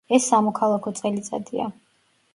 [0.17, 1.71] ეს სამოქალაქო წელიწადია.